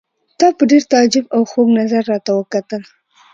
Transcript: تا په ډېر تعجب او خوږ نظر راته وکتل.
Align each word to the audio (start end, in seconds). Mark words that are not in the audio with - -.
تا 0.39 0.47
په 0.57 0.63
ډېر 0.69 0.83
تعجب 0.93 1.25
او 1.35 1.41
خوږ 1.49 1.67
نظر 1.79 2.03
راته 2.11 2.31
وکتل. 2.35 2.81